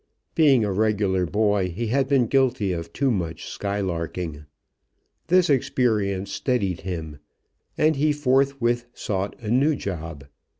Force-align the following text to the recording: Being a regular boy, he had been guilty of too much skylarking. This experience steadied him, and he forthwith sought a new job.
Being 0.33 0.65
a 0.65 0.71
regular 0.71 1.27
boy, 1.27 1.69
he 1.69 1.85
had 1.89 2.07
been 2.07 2.25
guilty 2.25 2.71
of 2.73 2.91
too 2.91 3.11
much 3.11 3.45
skylarking. 3.53 4.47
This 5.27 5.47
experience 5.47 6.31
steadied 6.31 6.81
him, 6.81 7.19
and 7.77 7.95
he 7.97 8.11
forthwith 8.11 8.87
sought 8.95 9.35
a 9.39 9.51
new 9.51 9.75
job. 9.75 10.25